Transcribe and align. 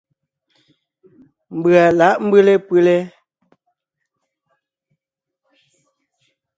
Mbʉ̀a 1.57 1.83
lǎʼ 1.99 2.15
mbʉ́le 2.25 2.53
pʉ́le. 2.67 2.95